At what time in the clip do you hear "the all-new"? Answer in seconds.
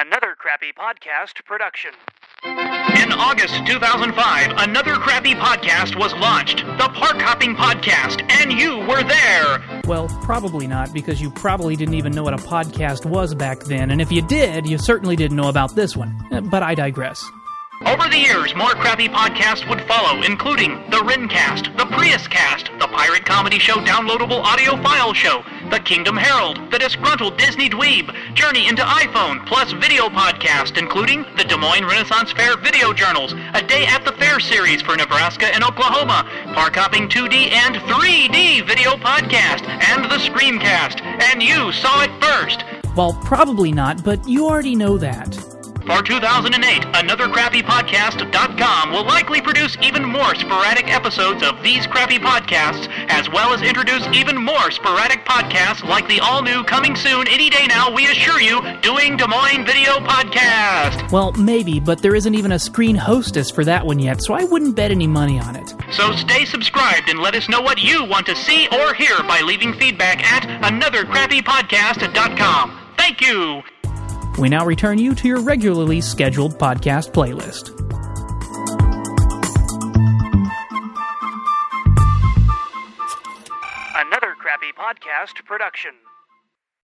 56.06-56.64